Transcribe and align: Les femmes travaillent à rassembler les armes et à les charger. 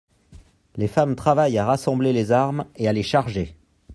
Les 0.77 0.87
femmes 0.87 1.15
travaillent 1.15 1.59
à 1.59 1.65
rassembler 1.67 2.11
les 2.11 2.31
armes 2.31 2.65
et 2.75 2.87
à 2.87 2.91
les 2.91 3.03
charger. 3.03 3.55